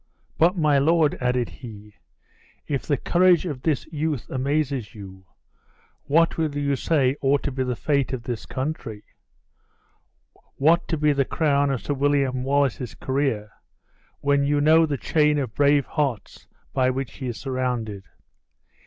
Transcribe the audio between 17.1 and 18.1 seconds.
he is surrounded?